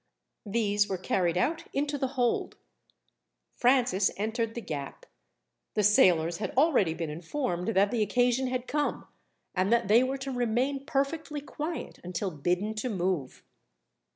[0.47, 2.57] These were carried out into the hold.
[3.53, 5.05] Francis entered the gap.
[5.75, 9.05] The sailors had already been informed that the occasion had come,
[9.53, 13.43] and that they were to remain perfectly quiet until bidden to move.